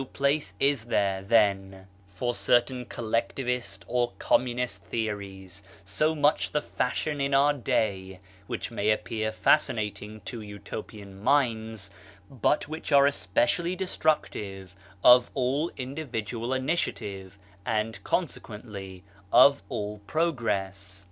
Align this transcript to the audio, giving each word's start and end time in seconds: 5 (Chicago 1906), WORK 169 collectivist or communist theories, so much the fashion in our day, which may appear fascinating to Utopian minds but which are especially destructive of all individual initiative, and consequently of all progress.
5 0.01 0.07
(Chicago 0.07 0.33
1906), 0.57 0.87
WORK 0.89 2.21
169 2.21 2.85
collectivist 2.85 3.85
or 3.87 4.13
communist 4.17 4.83
theories, 4.85 5.61
so 5.85 6.15
much 6.15 6.51
the 6.51 6.59
fashion 6.59 7.21
in 7.21 7.35
our 7.35 7.53
day, 7.53 8.19
which 8.47 8.71
may 8.71 8.89
appear 8.89 9.31
fascinating 9.31 10.19
to 10.21 10.41
Utopian 10.41 11.21
minds 11.21 11.91
but 12.31 12.67
which 12.67 12.91
are 12.91 13.05
especially 13.05 13.75
destructive 13.75 14.75
of 15.03 15.29
all 15.35 15.69
individual 15.77 16.51
initiative, 16.51 17.37
and 17.63 18.03
consequently 18.03 19.03
of 19.31 19.61
all 19.69 19.99
progress. 20.07 20.99